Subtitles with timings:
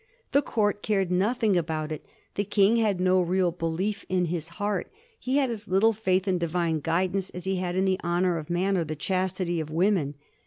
[0.31, 2.03] The Court cared nothing about it.
[2.33, 6.39] The King had no real belief in his heart; he had as little faith in
[6.39, 10.15] Divine guidance as he had in the honor of man or the chastity of woman.